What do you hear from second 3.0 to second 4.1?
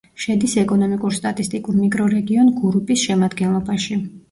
შემადგენლობაში.